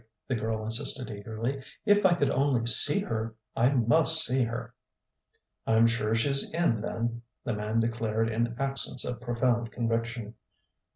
[0.27, 1.63] the girl insisted eagerly.
[1.85, 3.35] "If I could only see her...
[3.55, 4.73] I must see her!"
[5.67, 10.33] "I'm sure she's in, then!" the man declared in accents of profound conviction.